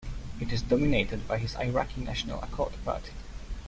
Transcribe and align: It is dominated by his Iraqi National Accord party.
It 0.39 0.51
is 0.51 0.63
dominated 0.63 1.27
by 1.27 1.37
his 1.37 1.55
Iraqi 1.57 2.01
National 2.01 2.41
Accord 2.41 2.73
party. 2.83 3.11